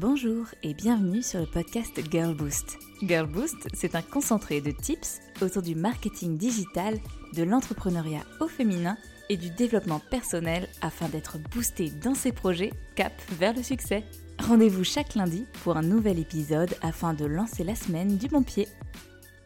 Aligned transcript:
Bonjour 0.00 0.46
et 0.62 0.74
bienvenue 0.74 1.24
sur 1.24 1.40
le 1.40 1.46
podcast 1.46 2.00
Girl 2.08 2.32
Boost. 2.32 2.78
Girl 3.02 3.26
Boost, 3.26 3.66
c'est 3.74 3.96
un 3.96 4.02
concentré 4.02 4.60
de 4.60 4.70
tips 4.70 5.18
autour 5.42 5.60
du 5.60 5.74
marketing 5.74 6.38
digital, 6.38 7.00
de 7.34 7.42
l'entrepreneuriat 7.42 8.24
au 8.38 8.46
féminin 8.46 8.96
et 9.28 9.36
du 9.36 9.50
développement 9.50 9.98
personnel 9.98 10.68
afin 10.82 11.08
d'être 11.08 11.38
boosté 11.50 11.90
dans 11.90 12.14
ses 12.14 12.30
projets 12.30 12.70
cap 12.94 13.12
vers 13.40 13.52
le 13.52 13.64
succès. 13.64 14.04
Rendez-vous 14.38 14.84
chaque 14.84 15.16
lundi 15.16 15.46
pour 15.64 15.76
un 15.76 15.82
nouvel 15.82 16.20
épisode 16.20 16.76
afin 16.80 17.12
de 17.12 17.24
lancer 17.24 17.64
la 17.64 17.74
semaine 17.74 18.18
du 18.18 18.28
bon 18.28 18.44
pied. 18.44 18.68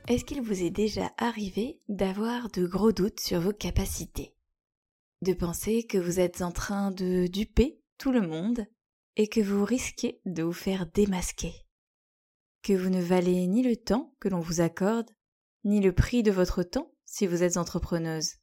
Est-ce 0.07 0.27
qu'il 0.27 0.43
vous 0.43 0.63
est 0.63 0.69
déjà 0.69 1.13
arrivé 1.17 1.81
d'avoir 1.89 2.51
de 2.51 2.67
gros 2.67 2.93
doutes 2.93 3.21
sur 3.21 3.41
vos 3.41 3.55
capacités? 3.55 4.35
De 5.23 5.33
penser 5.33 5.85
que 5.85 5.97
vous 5.97 6.21
êtes 6.21 6.43
en 6.43 6.53
train 6.53 6.91
de 6.91 7.27
duper 7.27 7.81
tout 7.97 8.13
le 8.13 8.21
monde 8.21 8.67
et 9.17 9.29
que 9.29 9.41
vous 9.41 9.65
risquez 9.65 10.21
de 10.25 10.43
vous 10.43 10.53
faire 10.53 10.87
démasquer. 10.87 11.55
Que 12.63 12.73
vous 12.73 12.89
ne 12.89 13.03
valez 13.03 13.47
ni 13.47 13.63
le 13.63 13.77
temps 13.77 14.15
que 14.21 14.29
l'on 14.29 14.41
vous 14.41 14.61
accorde, 14.61 15.11
ni 15.65 15.81
le 15.81 15.93
prix 15.93 16.23
de 16.23 16.31
votre 16.31 16.63
temps 16.63 16.93
si 17.05 17.27
vous 17.27 17.43
êtes 17.43 17.57
entrepreneuse. 17.57 18.37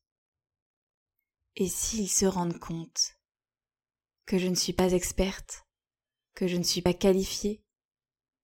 Et 1.56 1.68
s'ils 1.68 2.10
se 2.10 2.26
rendent 2.26 2.60
compte 2.60 3.18
que 4.26 4.38
je 4.38 4.48
ne 4.48 4.56
suis 4.56 4.74
pas 4.74 4.92
experte, 4.92 5.66
que 6.36 6.48
je 6.48 6.58
ne 6.58 6.64
suis 6.64 6.82
pas 6.82 6.94
qualifiée, 6.94 7.64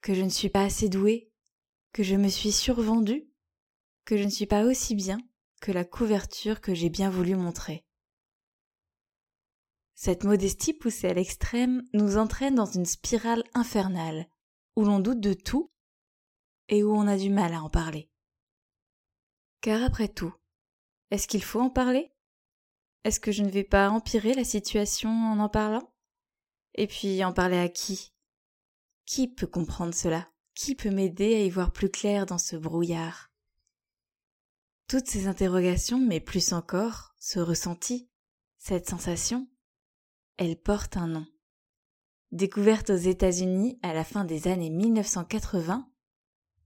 que 0.02 0.14
je 0.14 0.22
ne 0.22 0.30
suis 0.30 0.50
pas 0.50 0.64
assez 0.64 0.90
douée, 0.90 1.32
que 1.94 2.04
je 2.04 2.16
me 2.16 2.28
suis 2.28 2.52
survendue, 2.52 3.30
que 4.04 4.18
je 4.18 4.24
ne 4.24 4.30
suis 4.30 4.48
pas 4.48 4.66
aussi 4.66 4.96
bien 4.96 5.20
que 5.62 5.72
la 5.72 5.86
couverture 5.86 6.62
que 6.62 6.74
j'ai 6.74 6.90
bien 6.90 7.10
voulu 7.10 7.36
montrer. 7.36 7.86
Cette 9.96 10.26
modestie 10.26 10.74
poussée 10.74 11.08
à 11.08 11.14
l'extrême 11.14 11.82
nous 11.94 12.18
entraîne 12.18 12.56
dans 12.56 12.66
une 12.66 12.86
spirale 12.86 13.44
infernale, 13.54 14.28
où 14.76 14.84
l'on 14.84 15.00
doute 15.00 15.22
de 15.22 15.34
tout 15.34 15.72
et 16.68 16.84
où 16.84 16.94
on 16.94 17.08
a 17.08 17.18
du 17.18 17.30
mal 17.30 17.54
à 17.54 17.64
en 17.64 17.70
parler. 17.70 18.12
Car 19.62 19.82
après 19.82 20.10
tout, 20.10 20.34
est-ce 21.12 21.28
qu'il 21.28 21.44
faut 21.44 21.62
en 21.62 21.70
parler? 21.70 22.12
Est-ce 23.06 23.22
que 23.22 23.32
je 23.32 23.44
ne 23.44 23.50
vais 23.50 23.64
pas 23.64 23.90
empirer 23.90 24.34
la 24.34 24.44
situation 24.44 25.10
en 25.10 25.40
en 25.40 25.48
parlant? 25.48 25.94
Et 26.74 26.88
puis 26.88 27.24
en 27.24 27.32
parler 27.32 27.58
à 27.58 27.70
qui? 27.70 28.14
Qui 29.06 29.28
peut 29.28 29.48
comprendre 29.48 29.94
cela? 29.94 30.30
Qui 30.56 30.76
peut 30.76 30.90
m'aider 30.90 31.36
à 31.36 31.44
y 31.44 31.50
voir 31.50 31.72
plus 31.72 31.90
clair 31.90 32.26
dans 32.26 32.38
ce 32.38 32.58
brouillard? 32.58 33.32
Toutes 34.88 35.08
ces 35.08 35.28
interrogations, 35.28 36.00
mais 36.00 36.20
plus 36.20 36.52
encore, 36.52 37.16
ce 37.18 37.40
ressenti, 37.40 38.10
cette 38.58 38.90
sensation, 38.90 39.48
elle 40.38 40.58
porte 40.58 40.98
un 40.98 41.08
nom. 41.08 41.26
Découverte 42.32 42.90
aux 42.90 42.98
États-Unis 42.98 43.80
à 43.82 43.94
la 43.94 44.04
fin 44.04 44.26
des 44.26 44.48
années 44.48 44.70
1980, 44.70 45.90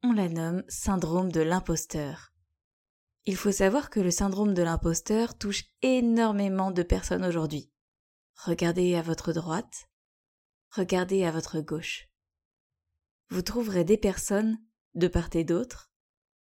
on 0.03 0.13
la 0.13 0.29
nomme 0.29 0.63
syndrome 0.67 1.31
de 1.31 1.41
l'imposteur. 1.41 2.33
Il 3.25 3.35
faut 3.35 3.51
savoir 3.51 3.89
que 3.89 3.99
le 3.99 4.11
syndrome 4.11 4.53
de 4.53 4.63
l'imposteur 4.63 5.37
touche 5.37 5.65
énormément 5.81 6.71
de 6.71 6.81
personnes 6.81 7.25
aujourd'hui. 7.25 7.71
Regardez 8.43 8.95
à 8.95 9.01
votre 9.01 9.33
droite, 9.33 9.89
regardez 10.71 11.25
à 11.25 11.31
votre 11.31 11.59
gauche. 11.59 12.07
Vous 13.29 13.43
trouverez 13.43 13.83
des 13.83 13.97
personnes, 13.97 14.57
de 14.95 15.07
part 15.07 15.29
et 15.33 15.43
d'autre, 15.43 15.91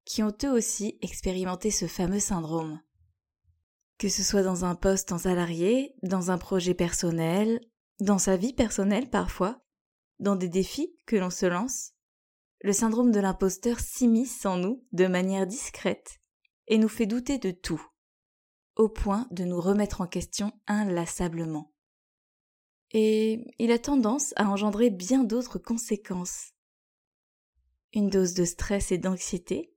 qui 0.06 0.22
ont 0.22 0.34
eux 0.44 0.52
aussi 0.52 0.98
expérimenté 1.02 1.70
ce 1.70 1.86
fameux 1.86 2.20
syndrome 2.20 2.80
que 3.98 4.08
ce 4.08 4.22
soit 4.22 4.42
dans 4.42 4.64
un 4.64 4.74
poste 4.74 5.12
en 5.12 5.18
salarié, 5.18 5.94
dans 6.02 6.30
un 6.30 6.38
projet 6.38 6.74
personnel, 6.74 7.60
dans 8.00 8.18
sa 8.18 8.36
vie 8.36 8.52
personnelle 8.52 9.10
parfois, 9.10 9.60
dans 10.20 10.36
des 10.36 10.48
défis 10.48 10.96
que 11.06 11.16
l'on 11.16 11.30
se 11.30 11.46
lance, 11.46 11.92
le 12.60 12.72
syndrome 12.72 13.12
de 13.12 13.20
l'imposteur 13.20 13.78
s'immisce 13.80 14.46
en 14.46 14.56
nous 14.56 14.84
de 14.92 15.06
manière 15.06 15.46
discrète 15.46 16.20
et 16.66 16.78
nous 16.78 16.88
fait 16.88 17.06
douter 17.06 17.38
de 17.38 17.50
tout, 17.50 17.84
au 18.76 18.88
point 18.88 19.26
de 19.30 19.44
nous 19.44 19.60
remettre 19.60 20.00
en 20.00 20.06
question 20.06 20.52
inlassablement. 20.66 21.72
Et 22.90 23.44
il 23.58 23.70
a 23.70 23.78
tendance 23.78 24.32
à 24.36 24.48
engendrer 24.48 24.90
bien 24.90 25.24
d'autres 25.24 25.58
conséquences. 25.58 26.52
Une 27.92 28.10
dose 28.10 28.34
de 28.34 28.44
stress 28.44 28.92
et 28.92 28.98
d'anxiété, 28.98 29.74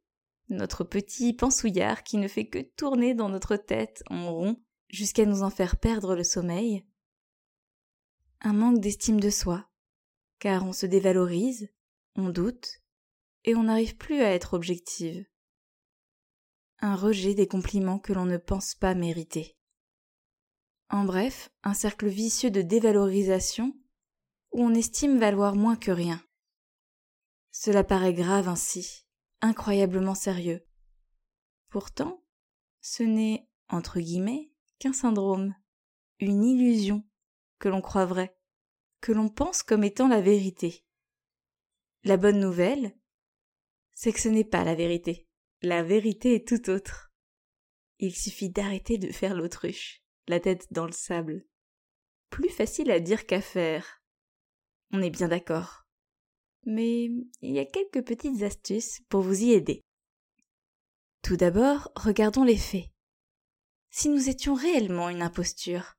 notre 0.52 0.84
petit 0.84 1.34
pensouillard 1.34 2.04
qui 2.04 2.18
ne 2.18 2.28
fait 2.28 2.48
que 2.48 2.60
tourner 2.60 3.14
dans 3.14 3.30
notre 3.30 3.56
tête 3.56 4.04
en 4.10 4.34
rond 4.34 4.62
jusqu'à 4.90 5.26
nous 5.26 5.42
en 5.42 5.50
faire 5.50 5.78
perdre 5.78 6.16
le 6.16 6.24
sommeil. 6.24 6.86
Un 8.42 8.54
manque 8.54 8.80
d'estime 8.80 9.20
de 9.20 9.30
soi, 9.30 9.70
car 10.40 10.66
on 10.66 10.74
se 10.74 10.86
dévalorise, 10.86 11.70
on 12.16 12.30
doute, 12.30 12.82
et 13.44 13.56
on 13.56 13.64
n'arrive 13.64 13.98
plus 13.98 14.22
à 14.22 14.32
être 14.32 14.54
objective. 14.54 15.26
Un 16.80 16.96
rejet 16.96 17.34
des 17.34 17.48
compliments 17.48 18.00
que 18.00 18.14
l'on 18.14 18.26
ne 18.26 18.38
pense 18.38 18.76
pas 18.76 18.94
mériter. 18.94 19.58
En 20.90 21.06
bref, 21.06 21.50
un 21.64 21.74
cercle 21.74 22.08
vicieux 22.08 22.52
de 22.52 22.62
dévalorisation 22.62 23.74
où 24.52 24.64
on 24.64 24.74
estime 24.74 25.20
valoir 25.20 25.56
moins 25.56 25.78
que 25.78 25.92
rien. 25.92 26.22
Cela 27.52 27.84
paraît 27.84 28.14
grave 28.14 28.50
ainsi, 28.50 29.06
incroyablement 29.42 30.16
sérieux. 30.16 30.66
Pourtant, 31.70 32.24
ce 32.82 33.04
n'est, 33.04 33.48
entre 33.70 34.00
guillemets, 34.00 34.52
qu'un 34.80 34.94
syndrome, 34.94 35.56
une 36.20 36.44
illusion 36.44 37.04
que 37.60 37.70
l'on 37.70 37.82
croit 37.82 38.06
vrai, 38.06 38.38
que 39.02 39.12
l'on 39.12 39.30
pense 39.30 39.64
comme 39.64 39.84
étant 39.84 40.08
la 40.08 40.22
vérité. 40.22 40.86
La 42.04 42.18
bonne 42.18 42.40
nouvelle, 42.40 42.96
c'est 43.94 44.12
que 44.12 44.20
ce 44.20 44.30
n'est 44.30 44.44
pas 44.44 44.64
la 44.64 44.76
vérité. 44.76 45.28
La 45.62 45.84
vérité 45.84 46.36
est 46.36 46.48
tout 46.48 46.70
autre. 46.70 47.12
Il 48.00 48.16
suffit 48.16 48.50
d'arrêter 48.50 48.98
de 48.98 49.12
faire 49.12 49.36
l'autruche, 49.36 50.04
la 50.28 50.40
tête 50.40 50.74
dans 50.74 50.88
le 50.88 50.92
sable. 50.92 51.46
Plus 52.32 52.50
facile 52.50 52.90
à 52.90 53.00
dire 53.00 53.28
qu'à 53.28 53.42
faire. 53.42 54.02
On 54.92 55.02
est 55.02 55.12
bien 55.12 55.28
d'accord 55.28 55.86
mais 56.66 57.06
il 57.42 57.52
y 57.52 57.60
a 57.60 57.66
quelques 57.66 58.06
petites 58.06 58.44
astuces 58.44 59.02
pour 59.10 59.22
vous 59.22 59.44
y 59.44 59.52
aider. 59.52 59.84
Tout 61.22 61.38
d'abord, 61.38 61.92
regardons 61.96 62.44
les 62.44 62.58
faits. 62.58 62.90
Si 63.90 64.10
nous 64.10 64.30
étions 64.30 64.54
réellement 64.54 65.10
une 65.10 65.22
imposture, 65.22 65.98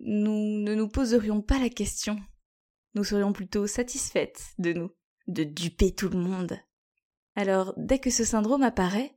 nous 0.00 0.60
ne 0.62 0.74
nous 0.74 0.88
poserions 0.88 1.42
pas 1.42 1.58
la 1.58 1.68
question. 1.68 2.20
Nous 2.94 3.04
serions 3.04 3.32
plutôt 3.32 3.66
satisfaites 3.66 4.54
de 4.58 4.72
nous, 4.72 4.90
de 5.28 5.44
duper 5.44 5.94
tout 5.94 6.08
le 6.08 6.18
monde. 6.18 6.58
Alors, 7.34 7.72
dès 7.76 7.98
que 7.98 8.10
ce 8.10 8.24
syndrome 8.24 8.62
apparaît, 8.62 9.16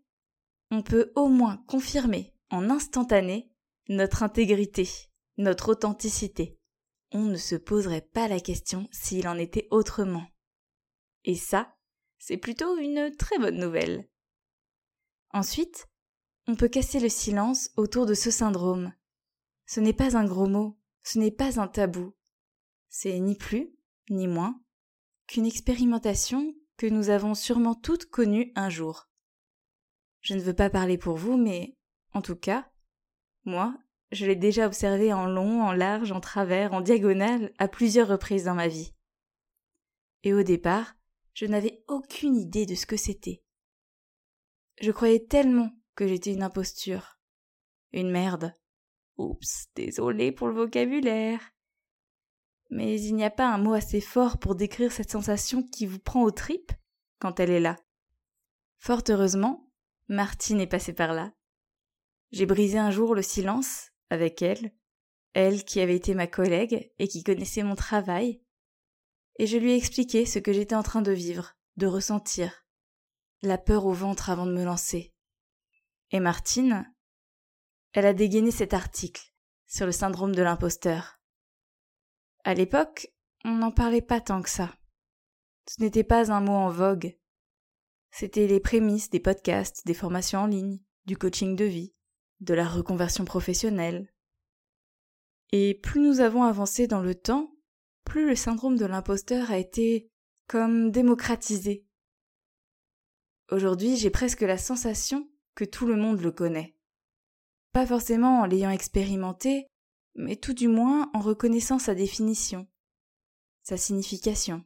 on 0.71 0.81
peut 0.81 1.11
au 1.15 1.27
moins 1.27 1.57
confirmer 1.67 2.33
en 2.49 2.69
instantané 2.69 3.51
notre 3.89 4.23
intégrité, 4.23 4.87
notre 5.37 5.69
authenticité. 5.69 6.57
On 7.11 7.23
ne 7.23 7.37
se 7.37 7.55
poserait 7.55 8.07
pas 8.13 8.27
la 8.27 8.39
question 8.39 8.87
s'il 8.91 9.27
en 9.27 9.37
était 9.37 9.67
autrement. 9.71 10.25
Et 11.25 11.36
ça, 11.36 11.75
c'est 12.19 12.38
plutôt 12.38 12.78
une 12.78 13.13
très 13.18 13.38
bonne 13.40 13.58
nouvelle. 13.58 14.08
Ensuite, 15.31 15.88
on 16.47 16.56
peut 16.56 16.68
casser 16.68 17.00
le 17.00 17.09
silence 17.09 17.72
autour 17.75 18.06
de 18.06 18.13
ce 18.13 18.30
syndrome. 18.31 18.94
Ce 19.66 19.80
n'est 19.80 19.94
pas 19.94 20.16
un 20.16 20.25
gros 20.25 20.47
mot, 20.47 20.80
ce 21.03 21.18
n'est 21.18 21.31
pas 21.31 21.59
un 21.59 21.68
tabou. 21.68 22.16
C'est 22.90 23.19
ni 23.19 23.36
plus, 23.36 23.75
ni 24.09 24.28
moins, 24.28 24.62
qu'une 25.28 25.47
expérimentation 25.47 26.53
que 26.78 26.86
nous 26.86 27.09
avons 27.09 27.34
sûrement 27.34 27.74
toutes 27.74 28.06
connue 28.06 28.52
un 28.56 28.69
jour. 28.69 29.09
Je 30.22 30.36
ne 30.36 30.42
veux 30.42 30.53
pas 30.53 30.69
parler 30.69 31.00
pour 31.00 31.18
vous, 31.18 31.38
mais, 31.38 31.75
en 32.13 32.22
tout 32.22 32.36
cas, 32.36 32.69
moi, 33.44 33.75
je 34.12 34.28
l'ai 34.28 34.36
déjà 34.36 34.68
observé 34.68 35.12
en 35.12 35.25
long, 35.25 35.63
en 35.63 35.72
large, 35.72 36.12
en 36.12 36.19
travers, 36.19 36.74
en 36.74 36.81
diagonale, 36.81 37.52
à 37.57 37.68
plusieurs 37.68 38.07
reprises 38.07 38.46
dans 38.46 38.56
ma 38.56 38.68
vie. 38.68 38.94
Et 40.24 40.34
au 40.34 40.44
départ, 40.44 40.95
je 41.35 41.45
n'avais 41.45 41.83
aucune 41.87 42.35
idée 42.35 42.65
de 42.65 42.75
ce 42.75 42.85
que 42.85 42.97
c'était. 42.97 43.43
Je 44.81 44.91
croyais 44.91 45.25
tellement 45.27 45.69
que 45.95 46.07
j'étais 46.07 46.33
une 46.33 46.43
imposture. 46.43 47.19
Une 47.91 48.09
merde. 48.09 48.53
Oups, 49.17 49.67
désolé 49.75 50.31
pour 50.31 50.47
le 50.47 50.55
vocabulaire. 50.55 51.51
Mais 52.69 52.99
il 52.99 53.15
n'y 53.15 53.23
a 53.23 53.29
pas 53.29 53.53
un 53.53 53.57
mot 53.57 53.73
assez 53.73 54.01
fort 54.01 54.39
pour 54.39 54.55
décrire 54.55 54.91
cette 54.91 55.11
sensation 55.11 55.61
qui 55.61 55.85
vous 55.85 55.99
prend 55.99 56.23
aux 56.23 56.31
tripes 56.31 56.71
quand 57.19 57.39
elle 57.39 57.51
est 57.51 57.59
là. 57.59 57.77
Fort 58.77 59.03
heureusement, 59.09 59.69
Martine 60.07 60.61
est 60.61 60.67
passée 60.67 60.93
par 60.93 61.13
là. 61.13 61.33
J'ai 62.31 62.45
brisé 62.45 62.77
un 62.77 62.91
jour 62.91 63.13
le 63.13 63.21
silence 63.21 63.91
avec 64.09 64.41
elle, 64.41 64.73
elle 65.33 65.65
qui 65.65 65.81
avait 65.81 65.95
été 65.95 66.13
ma 66.13 66.27
collègue 66.27 66.91
et 66.97 67.07
qui 67.07 67.23
connaissait 67.23 67.63
mon 67.63 67.75
travail, 67.75 68.41
et 69.37 69.47
je 69.47 69.57
lui 69.57 69.71
ai 69.71 69.75
expliqué 69.75 70.25
ce 70.25 70.39
que 70.39 70.53
j'étais 70.53 70.75
en 70.75 70.83
train 70.83 71.01
de 71.01 71.11
vivre, 71.11 71.55
de 71.77 71.87
ressentir, 71.87 72.65
la 73.41 73.57
peur 73.57 73.85
au 73.85 73.93
ventre 73.93 74.29
avant 74.29 74.45
de 74.45 74.53
me 74.53 74.63
lancer. 74.63 75.13
Et 76.11 76.19
Martine, 76.19 76.91
elle 77.93 78.05
a 78.05 78.13
dégainé 78.13 78.51
cet 78.51 78.73
article 78.73 79.33
sur 79.67 79.85
le 79.85 79.91
syndrome 79.91 80.35
de 80.35 80.41
l'imposteur. 80.41 81.19
À 82.43 82.53
l'époque, 82.53 83.07
on 83.43 83.55
n'en 83.55 83.71
parlait 83.71 84.01
pas 84.01 84.21
tant 84.21 84.41
que 84.41 84.49
ça. 84.49 84.73
Ce 85.67 85.81
n'était 85.81 86.03
pas 86.03 86.31
un 86.31 86.41
mot 86.41 86.53
en 86.53 86.69
vogue. 86.69 87.17
C'était 88.11 88.47
les 88.47 88.59
prémices 88.59 89.09
des 89.09 89.19
podcasts, 89.19 89.85
des 89.85 89.93
formations 89.93 90.39
en 90.39 90.47
ligne, 90.47 90.79
du 91.05 91.17
coaching 91.17 91.55
de 91.55 91.65
vie, 91.65 91.93
de 92.39 92.53
la 92.53 92.67
reconversion 92.67 93.25
professionnelle. 93.25 94.13
Et 95.51 95.73
plus 95.73 96.01
nous 96.01 96.19
avons 96.19 96.43
avancé 96.43 96.87
dans 96.87 97.01
le 97.01 97.15
temps, 97.15 97.55
plus 98.06 98.28
le 98.28 98.36
syndrome 98.36 98.78
de 98.78 98.86
l'imposteur 98.86 99.52
a 99.52 99.57
été 99.57 100.10
comme 100.48 100.92
démocratisé. 100.92 101.86
Aujourd'hui, 103.52 103.98
j'ai 103.98 104.10
presque 104.10 104.42
la 104.42 104.57
sensation 104.57 105.30
que 105.56 105.66
tout 105.66 105.86
le 105.86 105.96
monde 105.96 106.22
le 106.22 106.31
connaît. 106.31 106.78
Pas 107.74 107.86
forcément 107.86 108.42
en 108.42 108.46
l'ayant 108.46 108.69
expérimenté, 108.69 109.68
mais 110.16 110.36
tout 110.36 110.54
du 110.54 110.68
moins 110.68 111.12
en 111.13 111.19
reconnaissant 111.19 111.78
sa 111.78 111.94
définition, 111.94 112.68
sa 113.63 113.78
signification. 113.78 114.63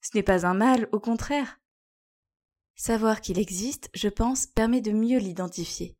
Ce 0.00 0.10
n'est 0.14 0.22
pas 0.22 0.46
un 0.46 0.54
mal, 0.54 0.88
au 0.92 1.00
contraire. 1.00 1.60
Savoir 2.76 3.20
qu'il 3.20 3.38
existe, 3.38 3.90
je 3.94 4.08
pense, 4.08 4.46
permet 4.46 4.80
de 4.80 4.92
mieux 4.92 5.18
l'identifier, 5.18 5.96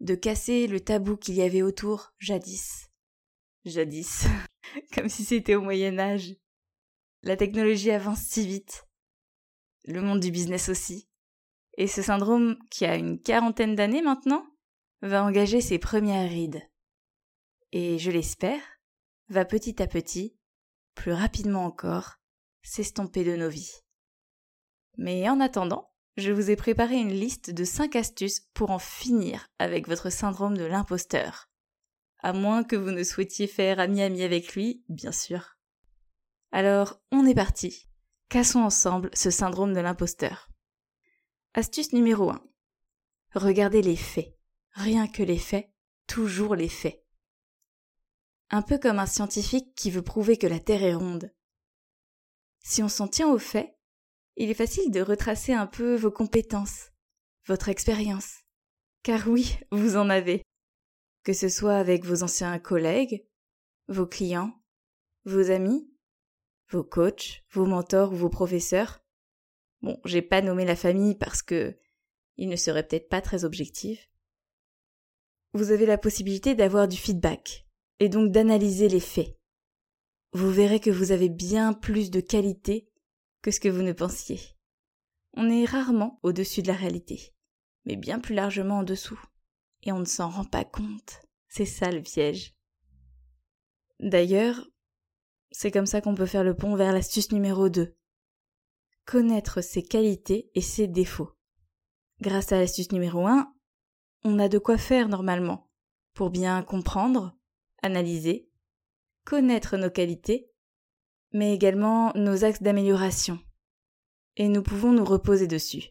de 0.00 0.14
casser 0.14 0.66
le 0.66 0.80
tabou 0.80 1.16
qu'il 1.16 1.34
y 1.34 1.42
avait 1.42 1.62
autour 1.62 2.14
jadis. 2.18 2.85
Jadis, 3.66 4.26
comme 4.94 5.08
si 5.08 5.24
c'était 5.24 5.56
au 5.56 5.60
Moyen 5.60 5.98
Âge. 5.98 6.36
La 7.22 7.36
technologie 7.36 7.90
avance 7.90 8.20
si 8.20 8.46
vite. 8.46 8.86
Le 9.84 10.00
monde 10.00 10.20
du 10.20 10.30
business 10.30 10.68
aussi. 10.68 11.08
Et 11.76 11.88
ce 11.88 12.00
syndrome, 12.00 12.56
qui 12.70 12.86
a 12.86 12.96
une 12.96 13.20
quarantaine 13.20 13.74
d'années 13.74 14.02
maintenant, 14.02 14.46
va 15.02 15.24
engager 15.24 15.60
ses 15.60 15.78
premières 15.78 16.28
rides. 16.28 16.62
Et 17.72 17.98
je 17.98 18.10
l'espère, 18.10 18.62
va 19.28 19.44
petit 19.44 19.82
à 19.82 19.86
petit, 19.86 20.36
plus 20.94 21.12
rapidement 21.12 21.64
encore, 21.64 22.16
s'estomper 22.62 23.24
de 23.24 23.36
nos 23.36 23.48
vies. 23.48 23.82
Mais 24.96 25.28
en 25.28 25.40
attendant, 25.40 25.92
je 26.16 26.32
vous 26.32 26.50
ai 26.50 26.56
préparé 26.56 26.96
une 26.96 27.12
liste 27.12 27.50
de 27.50 27.64
5 27.64 27.96
astuces 27.96 28.40
pour 28.54 28.70
en 28.70 28.78
finir 28.78 29.48
avec 29.58 29.88
votre 29.88 30.10
syndrome 30.10 30.56
de 30.56 30.64
l'imposteur. 30.64 31.50
À 32.18 32.32
moins 32.32 32.64
que 32.64 32.76
vous 32.76 32.90
ne 32.90 33.02
souhaitiez 33.02 33.46
faire 33.46 33.78
ami-ami 33.78 34.22
avec 34.22 34.54
lui, 34.54 34.84
bien 34.88 35.12
sûr. 35.12 35.56
Alors, 36.52 37.00
on 37.12 37.26
est 37.26 37.34
parti. 37.34 37.88
Cassons 38.28 38.60
ensemble 38.62 39.10
ce 39.12 39.30
syndrome 39.30 39.74
de 39.74 39.80
l'imposteur. 39.80 40.48
Astuce 41.54 41.92
numéro 41.92 42.30
1. 42.30 42.42
Regardez 43.34 43.82
les 43.82 43.96
faits. 43.96 44.34
Rien 44.72 45.06
que 45.06 45.22
les 45.22 45.38
faits, 45.38 45.70
toujours 46.06 46.54
les 46.54 46.68
faits. 46.68 47.02
Un 48.50 48.62
peu 48.62 48.78
comme 48.78 48.98
un 48.98 49.06
scientifique 49.06 49.74
qui 49.74 49.90
veut 49.90 50.02
prouver 50.02 50.36
que 50.36 50.46
la 50.46 50.60
Terre 50.60 50.82
est 50.82 50.94
ronde. 50.94 51.32
Si 52.62 52.82
on 52.82 52.88
s'en 52.88 53.08
tient 53.08 53.28
aux 53.28 53.38
faits, 53.38 53.76
il 54.36 54.50
est 54.50 54.54
facile 54.54 54.90
de 54.90 55.00
retracer 55.00 55.52
un 55.52 55.66
peu 55.66 55.96
vos 55.96 56.10
compétences, 56.10 56.90
votre 57.46 57.68
expérience. 57.68 58.42
Car 59.02 59.28
oui, 59.28 59.58
vous 59.70 59.96
en 59.96 60.10
avez. 60.10 60.42
Que 61.26 61.32
ce 61.32 61.48
soit 61.48 61.74
avec 61.74 62.04
vos 62.04 62.22
anciens 62.22 62.56
collègues, 62.60 63.26
vos 63.88 64.06
clients, 64.06 64.52
vos 65.24 65.50
amis, 65.50 65.92
vos 66.68 66.84
coachs, 66.84 67.42
vos 67.50 67.66
mentors 67.66 68.12
ou 68.12 68.16
vos 68.16 68.30
professeurs. 68.30 69.04
Bon, 69.82 70.00
j'ai 70.04 70.22
pas 70.22 70.40
nommé 70.40 70.64
la 70.64 70.76
famille 70.76 71.16
parce 71.16 71.42
que 71.42 71.76
il 72.36 72.48
ne 72.48 72.54
serait 72.54 72.86
peut-être 72.86 73.08
pas 73.08 73.22
très 73.22 73.44
objectif. 73.44 74.08
Vous 75.52 75.72
avez 75.72 75.84
la 75.84 75.98
possibilité 75.98 76.54
d'avoir 76.54 76.86
du 76.86 76.96
feedback 76.96 77.66
et 77.98 78.08
donc 78.08 78.30
d'analyser 78.30 78.88
les 78.88 79.00
faits. 79.00 79.36
Vous 80.32 80.52
verrez 80.52 80.78
que 80.78 80.90
vous 80.90 81.10
avez 81.10 81.28
bien 81.28 81.72
plus 81.72 82.12
de 82.12 82.20
qualité 82.20 82.88
que 83.42 83.50
ce 83.50 83.58
que 83.58 83.68
vous 83.68 83.82
ne 83.82 83.92
pensiez. 83.92 84.38
On 85.32 85.50
est 85.50 85.64
rarement 85.64 86.20
au-dessus 86.22 86.62
de 86.62 86.68
la 86.68 86.74
réalité, 86.74 87.34
mais 87.84 87.96
bien 87.96 88.20
plus 88.20 88.36
largement 88.36 88.78
en 88.78 88.84
dessous. 88.84 89.20
Et 89.86 89.92
on 89.92 90.00
ne 90.00 90.04
s'en 90.04 90.28
rend 90.28 90.44
pas 90.44 90.64
compte. 90.64 91.22
C'est 91.48 91.64
ça 91.64 91.90
le 91.90 92.02
piège. 92.02 92.54
D'ailleurs, 93.98 94.68
c'est 95.50 95.70
comme 95.70 95.86
ça 95.86 96.02
qu'on 96.02 96.14
peut 96.14 96.26
faire 96.26 96.44
le 96.44 96.54
pont 96.54 96.76
vers 96.76 96.92
l'astuce 96.92 97.32
numéro 97.32 97.70
2. 97.70 97.96
Connaître 99.06 99.62
ses 99.62 99.82
qualités 99.82 100.50
et 100.54 100.60
ses 100.60 100.88
défauts. 100.88 101.32
Grâce 102.20 102.52
à 102.52 102.58
l'astuce 102.58 102.92
numéro 102.92 103.26
1, 103.26 103.50
on 104.24 104.38
a 104.38 104.48
de 104.48 104.58
quoi 104.58 104.76
faire 104.76 105.08
normalement 105.08 105.70
pour 106.12 106.28
bien 106.28 106.62
comprendre, 106.62 107.34
analyser, 107.82 108.50
connaître 109.24 109.78
nos 109.78 109.90
qualités 109.90 110.50
mais 111.32 111.54
également 111.54 112.12
nos 112.14 112.44
axes 112.44 112.62
d'amélioration. 112.62 113.38
Et 114.36 114.48
nous 114.48 114.62
pouvons 114.62 114.92
nous 114.92 115.04
reposer 115.04 115.46
dessus. 115.46 115.90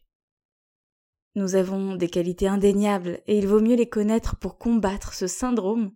Nous 1.35 1.55
avons 1.55 1.95
des 1.95 2.09
qualités 2.09 2.47
indéniables 2.47 3.21
et 3.27 3.37
il 3.37 3.47
vaut 3.47 3.59
mieux 3.59 3.75
les 3.75 3.89
connaître 3.89 4.37
pour 4.37 4.57
combattre 4.57 5.13
ce 5.13 5.27
syndrome 5.27 5.93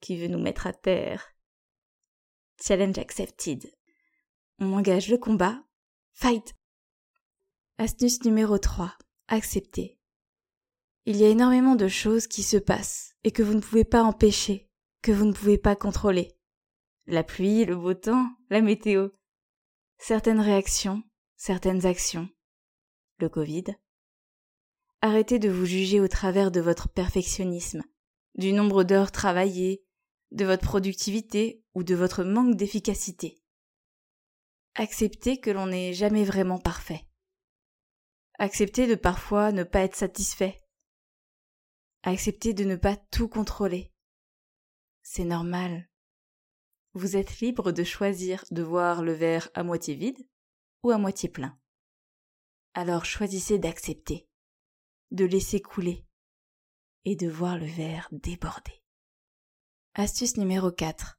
qui 0.00 0.16
veut 0.16 0.28
nous 0.28 0.38
mettre 0.38 0.66
à 0.66 0.72
terre. 0.72 1.34
Challenge 2.64 2.98
accepted. 2.98 3.70
On 4.58 4.72
engage 4.72 5.08
le 5.08 5.18
combat. 5.18 5.62
Fight. 6.12 6.54
Astuce 7.78 8.24
numéro 8.24 8.58
3. 8.58 8.96
Accepter. 9.28 9.98
Il 11.04 11.16
y 11.16 11.24
a 11.24 11.28
énormément 11.28 11.76
de 11.76 11.88
choses 11.88 12.26
qui 12.26 12.42
se 12.42 12.56
passent 12.56 13.14
et 13.24 13.32
que 13.32 13.42
vous 13.42 13.54
ne 13.54 13.60
pouvez 13.60 13.84
pas 13.84 14.02
empêcher, 14.02 14.70
que 15.02 15.12
vous 15.12 15.24
ne 15.24 15.32
pouvez 15.32 15.58
pas 15.58 15.76
contrôler 15.76 16.36
la 17.06 17.22
pluie, 17.22 17.64
le 17.64 17.76
beau 17.76 17.94
temps, 17.94 18.28
la 18.50 18.60
météo, 18.60 19.10
certaines 19.98 20.40
réactions, 20.40 21.02
certaines 21.36 21.86
actions, 21.86 22.28
le 23.18 23.28
Covid. 23.28 23.64
Arrêtez 25.00 25.38
de 25.38 25.48
vous 25.48 25.66
juger 25.66 26.00
au 26.00 26.08
travers 26.08 26.50
de 26.50 26.60
votre 26.60 26.88
perfectionnisme, 26.88 27.82
du 28.36 28.52
nombre 28.52 28.84
d'heures 28.84 29.12
travaillées, 29.12 29.84
de 30.32 30.44
votre 30.44 30.64
productivité 30.64 31.62
ou 31.74 31.84
de 31.84 31.94
votre 31.94 32.24
manque 32.24 32.56
d'efficacité. 32.56 33.40
Acceptez 34.74 35.40
que 35.40 35.50
l'on 35.50 35.66
n'est 35.66 35.92
jamais 35.94 36.24
vraiment 36.24 36.58
parfait. 36.58 37.06
Acceptez 38.38 38.86
de 38.86 38.94
parfois 38.94 39.52
ne 39.52 39.62
pas 39.62 39.80
être 39.80 39.96
satisfait. 39.96 40.62
Acceptez 42.02 42.52
de 42.54 42.64
ne 42.64 42.76
pas 42.76 42.96
tout 42.96 43.28
contrôler. 43.28 43.92
C'est 45.02 45.24
normal, 45.24 45.88
vous 46.96 47.14
êtes 47.14 47.40
libre 47.40 47.72
de 47.72 47.84
choisir 47.84 48.42
de 48.50 48.62
voir 48.62 49.02
le 49.02 49.12
verre 49.12 49.50
à 49.52 49.62
moitié 49.62 49.94
vide 49.94 50.26
ou 50.82 50.90
à 50.90 50.96
moitié 50.96 51.28
plein. 51.28 51.58
Alors 52.72 53.04
choisissez 53.04 53.58
d'accepter, 53.58 54.25
de 55.10 55.24
laisser 55.24 55.60
couler 55.60 56.04
et 57.04 57.16
de 57.16 57.28
voir 57.28 57.58
le 57.58 57.66
verre 57.66 58.08
déborder. 58.12 58.82
Astuce 59.94 60.36
numéro 60.36 60.70
4. 60.70 61.18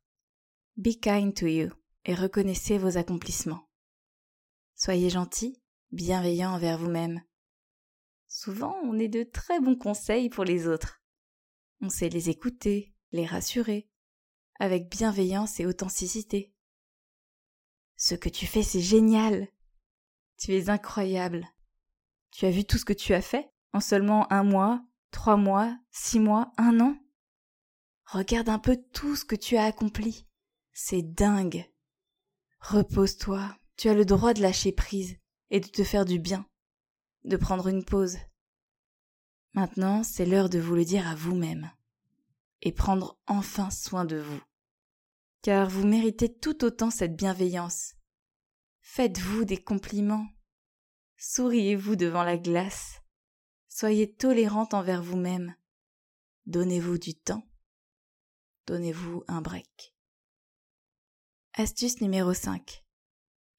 Be 0.77 0.99
kind 1.01 1.33
to 1.33 1.47
you 1.47 1.69
et 2.05 2.13
reconnaissez 2.13 2.77
vos 2.77 2.97
accomplissements. 2.97 3.67
Soyez 4.75 5.09
gentil, 5.09 5.61
bienveillant 5.91 6.53
envers 6.53 6.77
vous-même. 6.77 7.21
Souvent, 8.27 8.75
on 8.83 8.99
est 8.99 9.07
de 9.07 9.23
très 9.23 9.59
bons 9.59 9.77
conseils 9.77 10.29
pour 10.29 10.43
les 10.43 10.67
autres. 10.67 11.01
On 11.81 11.89
sait 11.89 12.09
les 12.09 12.29
écouter, 12.29 12.93
les 13.11 13.25
rassurer, 13.25 13.89
avec 14.59 14.89
bienveillance 14.89 15.59
et 15.59 15.65
authenticité. 15.65 16.53
Ce 17.95 18.15
que 18.15 18.29
tu 18.29 18.45
fais, 18.45 18.63
c'est 18.63 18.81
génial. 18.81 19.47
Tu 20.37 20.53
es 20.53 20.69
incroyable. 20.69 21.47
Tu 22.31 22.45
as 22.45 22.51
vu 22.51 22.65
tout 22.65 22.77
ce 22.77 22.85
que 22.85 22.93
tu 22.93 23.13
as 23.13 23.21
fait? 23.21 23.51
En 23.73 23.79
seulement 23.79 24.31
un 24.31 24.43
mois, 24.43 24.83
trois 25.11 25.37
mois, 25.37 25.77
six 25.91 26.19
mois, 26.19 26.51
un 26.57 26.79
an 26.79 26.97
Regarde 28.07 28.47
un 28.47 28.59
peu 28.59 28.77
tout 28.93 29.17
ce 29.17 29.25
que 29.25 29.35
tu 29.35 29.57
as 29.57 29.65
accompli. 29.65 30.25
C'est 30.71 31.01
dingue. 31.01 31.69
Repose-toi. 32.61 33.57
Tu 33.75 33.89
as 33.89 33.93
le 33.93 34.05
droit 34.05 34.33
de 34.33 34.41
lâcher 34.41 34.71
prise 34.71 35.17
et 35.49 35.59
de 35.59 35.67
te 35.67 35.83
faire 35.83 36.05
du 36.05 36.17
bien, 36.17 36.47
de 37.25 37.35
prendre 37.35 37.67
une 37.67 37.83
pause. 37.83 38.17
Maintenant, 39.53 40.03
c'est 40.03 40.25
l'heure 40.25 40.49
de 40.49 40.57
vous 40.57 40.75
le 40.75 40.85
dire 40.85 41.05
à 41.07 41.15
vous-même 41.15 41.69
et 42.61 42.71
prendre 42.71 43.19
enfin 43.27 43.69
soin 43.69 44.05
de 44.05 44.17
vous. 44.17 44.41
Car 45.41 45.69
vous 45.69 45.85
méritez 45.85 46.33
tout 46.33 46.63
autant 46.63 46.89
cette 46.89 47.15
bienveillance. 47.15 47.95
Faites-vous 48.79 49.43
des 49.43 49.61
compliments. 49.61 50.27
Souriez-vous 51.17 51.97
devant 51.97 52.23
la 52.23 52.37
glace. 52.37 53.01
Soyez 53.79 54.11
tolérante 54.11 54.73
envers 54.73 55.03
vous-même. 55.03 55.55
Donnez-vous 56.47 56.97
du 56.97 57.13
temps. 57.13 57.47
Donnez-vous 58.65 59.23
un 59.27 59.39
break. 59.39 59.93
Astuce 61.53 62.01
numéro 62.01 62.33
5. 62.33 62.83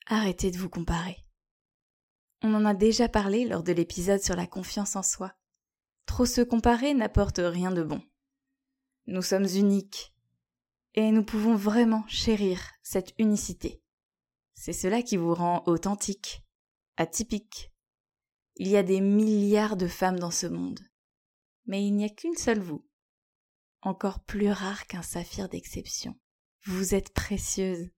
Arrêtez 0.07 0.51
de 0.51 0.59
vous 0.59 0.69
comparer. 0.69 1.25
On 2.43 2.53
en 2.55 2.65
a 2.65 2.75
déjà 2.75 3.09
parlé 3.09 3.45
lors 3.45 3.63
de 3.63 3.71
l'épisode 3.71 4.21
sur 4.21 4.35
la 4.35 4.49
confiance 4.49 4.97
en 4.97 5.05
soi. 5.05 5.37
Trop 6.05 6.27
se 6.27 6.41
comparer 6.41 6.95
n'apporte 6.95 7.39
rien 7.39 7.71
de 7.71 7.85
bon. 7.85 8.03
Nous 9.07 9.23
sommes 9.23 9.47
uniques. 9.47 10.13
Et 10.95 11.13
nous 11.13 11.23
pouvons 11.23 11.55
vraiment 11.55 12.05
chérir 12.09 12.73
cette 12.83 13.15
unicité. 13.19 13.85
C'est 14.57 14.73
cela 14.73 15.03
qui 15.03 15.17
vous 15.17 15.33
rend 15.33 15.63
authentique, 15.67 16.43
atypique. 16.97 17.71
Il 18.61 18.67
y 18.67 18.77
a 18.77 18.83
des 18.83 19.01
milliards 19.01 19.77
de 19.77 19.87
femmes 19.87 20.19
dans 20.19 20.33
ce 20.33 20.49
monde. 20.49 20.81
Mais 21.67 21.87
il 21.87 21.93
n'y 21.95 22.05
a 22.05 22.09
qu'une 22.09 22.37
seule 22.37 22.61
vous. 22.61 22.85
Encore 23.83 24.19
plus 24.25 24.51
rare 24.51 24.89
qu'un 24.89 25.03
saphir 25.03 25.49
d'exception. 25.49 26.19
Vous 26.65 26.93
êtes 26.95 27.15
précieuse. 27.15 27.89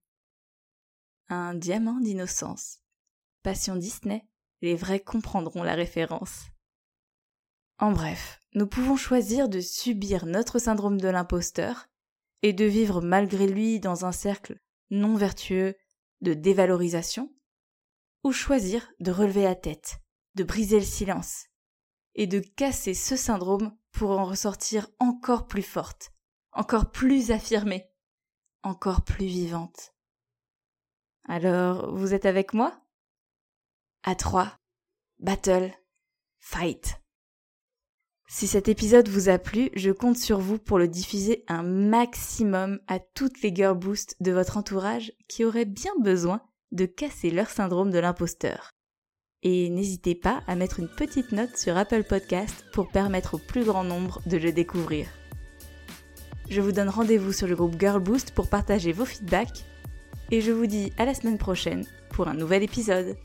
Un 1.29 1.55
diamant 1.55 1.99
d'innocence. 1.99 2.77
Passion 3.41 3.75
Disney, 3.75 4.27
les 4.61 4.75
vrais 4.75 4.99
comprendront 4.99 5.63
la 5.63 5.73
référence. 5.73 6.45
En 7.79 7.91
bref, 7.91 8.39
nous 8.53 8.67
pouvons 8.67 8.97
choisir 8.97 9.49
de 9.49 9.61
subir 9.61 10.27
notre 10.27 10.59
syndrome 10.59 11.01
de 11.01 11.07
l'imposteur 11.07 11.87
et 12.43 12.53
de 12.53 12.65
vivre 12.65 13.01
malgré 13.01 13.47
lui 13.47 13.79
dans 13.79 14.05
un 14.05 14.11
cercle 14.11 14.59
non 14.91 15.15
vertueux 15.15 15.75
de 16.21 16.35
dévalorisation, 16.35 17.33
ou 18.23 18.31
choisir 18.31 18.91
de 18.99 19.09
relever 19.09 19.43
la 19.43 19.55
tête, 19.55 20.00
de 20.35 20.43
briser 20.43 20.79
le 20.79 20.85
silence, 20.85 21.45
et 22.15 22.27
de 22.27 22.39
casser 22.39 22.93
ce 22.93 23.15
syndrome 23.15 23.75
pour 23.91 24.11
en 24.11 24.25
ressortir 24.25 24.87
encore 24.99 25.47
plus 25.47 25.63
forte, 25.63 26.11
encore 26.51 26.91
plus 26.91 27.31
affirmée, 27.31 27.89
encore 28.63 29.03
plus 29.03 29.25
vivante. 29.25 29.93
Alors, 31.27 31.95
vous 31.95 32.13
êtes 32.13 32.25
avec 32.25 32.53
moi? 32.53 32.81
À 34.03 34.15
trois, 34.15 34.57
battle, 35.19 35.71
fight. 36.39 37.01
Si 38.27 38.47
cet 38.47 38.69
épisode 38.69 39.09
vous 39.09 39.27
a 39.27 39.37
plu, 39.37 39.69
je 39.75 39.91
compte 39.91 40.17
sur 40.17 40.39
vous 40.39 40.57
pour 40.57 40.79
le 40.79 40.87
diffuser 40.87 41.43
un 41.47 41.63
maximum 41.63 42.79
à 42.87 42.99
toutes 42.99 43.41
les 43.41 43.53
girl 43.53 43.77
boosts 43.77 44.15
de 44.21 44.31
votre 44.31 44.55
entourage 44.55 45.11
qui 45.27 45.43
auraient 45.43 45.65
bien 45.65 45.91
besoin 45.99 46.41
de 46.71 46.85
casser 46.85 47.29
leur 47.29 47.49
syndrome 47.49 47.91
de 47.91 47.99
l'imposteur. 47.99 48.71
Et 49.43 49.69
n'hésitez 49.69 50.13
pas 50.13 50.43
à 50.47 50.55
mettre 50.55 50.79
une 50.79 50.87
petite 50.87 51.31
note 51.31 51.57
sur 51.57 51.75
Apple 51.75 52.03
Podcast 52.03 52.63
pour 52.73 52.89
permettre 52.89 53.35
au 53.35 53.37
plus 53.39 53.63
grand 53.63 53.83
nombre 53.83 54.21
de 54.27 54.37
le 54.37 54.51
découvrir. 54.51 55.07
Je 56.49 56.61
vous 56.61 56.71
donne 56.71 56.89
rendez-vous 56.89 57.31
sur 57.31 57.47
le 57.47 57.55
groupe 57.55 57.79
Girl 57.79 57.99
Boost 57.99 58.31
pour 58.31 58.49
partager 58.49 58.91
vos 58.91 59.05
feedbacks 59.05 59.65
et 60.29 60.41
je 60.41 60.51
vous 60.51 60.67
dis 60.67 60.91
à 60.97 61.05
la 61.05 61.13
semaine 61.13 61.37
prochaine 61.37 61.85
pour 62.11 62.27
un 62.27 62.33
nouvel 62.33 62.61
épisode. 62.61 63.15